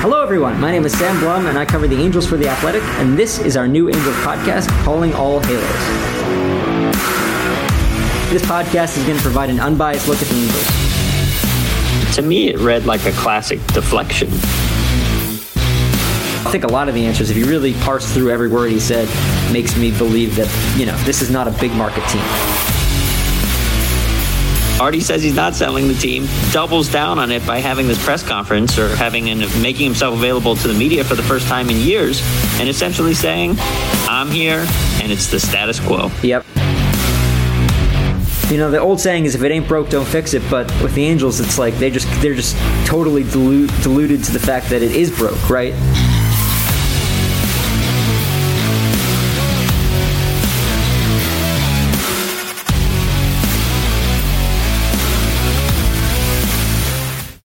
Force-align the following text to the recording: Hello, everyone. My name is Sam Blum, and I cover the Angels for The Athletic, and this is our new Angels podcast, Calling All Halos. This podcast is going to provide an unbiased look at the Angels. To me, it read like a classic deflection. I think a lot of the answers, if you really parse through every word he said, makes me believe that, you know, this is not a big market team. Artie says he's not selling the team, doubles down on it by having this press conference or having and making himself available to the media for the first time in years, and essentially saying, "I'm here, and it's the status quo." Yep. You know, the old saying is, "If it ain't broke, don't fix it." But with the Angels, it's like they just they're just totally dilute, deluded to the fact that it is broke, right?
Hello, 0.00 0.22
everyone. 0.22 0.60
My 0.60 0.70
name 0.70 0.84
is 0.84 0.96
Sam 0.96 1.18
Blum, 1.20 1.46
and 1.46 1.58
I 1.58 1.64
cover 1.64 1.88
the 1.88 1.96
Angels 1.96 2.26
for 2.26 2.36
The 2.36 2.46
Athletic, 2.48 2.82
and 3.00 3.18
this 3.18 3.38
is 3.38 3.56
our 3.56 3.66
new 3.66 3.88
Angels 3.88 4.14
podcast, 4.16 4.68
Calling 4.84 5.14
All 5.14 5.40
Halos. 5.40 5.62
This 8.30 8.42
podcast 8.42 8.98
is 8.98 9.04
going 9.04 9.16
to 9.16 9.22
provide 9.22 9.48
an 9.48 9.58
unbiased 9.58 10.06
look 10.06 10.20
at 10.20 10.28
the 10.28 10.36
Angels. 10.36 12.14
To 12.14 12.22
me, 12.22 12.50
it 12.50 12.58
read 12.58 12.84
like 12.84 13.06
a 13.06 13.12
classic 13.12 13.58
deflection. 13.68 14.28
I 16.46 16.50
think 16.52 16.64
a 16.64 16.68
lot 16.68 16.88
of 16.88 16.94
the 16.94 17.06
answers, 17.06 17.30
if 17.30 17.36
you 17.36 17.46
really 17.46 17.72
parse 17.72 18.12
through 18.12 18.30
every 18.30 18.48
word 18.48 18.70
he 18.70 18.78
said, 18.78 19.08
makes 19.50 19.76
me 19.78 19.96
believe 19.96 20.36
that, 20.36 20.48
you 20.78 20.84
know, 20.84 20.96
this 20.98 21.22
is 21.22 21.30
not 21.30 21.48
a 21.48 21.52
big 21.52 21.72
market 21.72 22.06
team. 22.08 22.75
Artie 24.80 25.00
says 25.00 25.22
he's 25.22 25.34
not 25.34 25.54
selling 25.54 25.88
the 25.88 25.94
team, 25.94 26.28
doubles 26.52 26.92
down 26.92 27.18
on 27.18 27.30
it 27.30 27.46
by 27.46 27.60
having 27.60 27.88
this 27.88 28.02
press 28.04 28.22
conference 28.22 28.78
or 28.78 28.94
having 28.96 29.30
and 29.30 29.40
making 29.62 29.86
himself 29.86 30.14
available 30.14 30.54
to 30.54 30.68
the 30.68 30.74
media 30.74 31.02
for 31.02 31.14
the 31.14 31.22
first 31.22 31.48
time 31.48 31.70
in 31.70 31.76
years, 31.78 32.20
and 32.60 32.68
essentially 32.68 33.14
saying, 33.14 33.56
"I'm 34.06 34.30
here, 34.30 34.66
and 35.02 35.10
it's 35.10 35.28
the 35.28 35.40
status 35.40 35.80
quo." 35.80 36.10
Yep. 36.22 36.44
You 38.50 38.58
know, 38.58 38.70
the 38.70 38.78
old 38.78 39.00
saying 39.00 39.24
is, 39.24 39.34
"If 39.34 39.42
it 39.42 39.50
ain't 39.50 39.66
broke, 39.66 39.88
don't 39.88 40.06
fix 40.06 40.34
it." 40.34 40.42
But 40.50 40.70
with 40.82 40.94
the 40.94 41.06
Angels, 41.06 41.40
it's 41.40 41.58
like 41.58 41.78
they 41.78 41.90
just 41.90 42.06
they're 42.20 42.34
just 42.34 42.54
totally 42.84 43.24
dilute, 43.24 43.70
deluded 43.82 44.24
to 44.24 44.32
the 44.32 44.38
fact 44.38 44.68
that 44.70 44.82
it 44.82 44.92
is 44.92 45.10
broke, 45.10 45.48
right? 45.48 45.74